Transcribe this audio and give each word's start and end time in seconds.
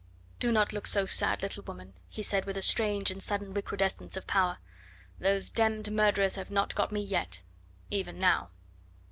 "Do 0.39 0.51
not 0.51 0.73
look 0.73 0.87
so 0.87 1.05
sad, 1.05 1.43
little 1.43 1.61
woman," 1.61 1.93
he 2.09 2.23
said 2.23 2.45
with 2.45 2.57
a 2.57 2.61
strange 2.63 3.11
and 3.11 3.21
sudden 3.21 3.53
recrudescence 3.53 4.17
of 4.17 4.25
power; 4.25 4.57
"those 5.19 5.51
d 5.51 5.69
d 5.83 5.91
murderers 5.91 6.37
have 6.37 6.49
not 6.49 6.73
got 6.73 6.91
me 6.91 7.01
yet 7.03 7.41
even 7.91 8.17
now." 8.19 8.49